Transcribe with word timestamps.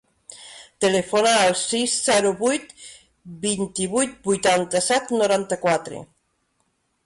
Telefona 0.85 1.33
al 1.41 1.53
sis, 1.63 1.97
zero, 2.07 2.31
vuit, 2.41 2.73
vint-i-vuit, 3.45 4.19
vuitanta-set, 4.31 5.15
noranta-quatre. 5.23 6.05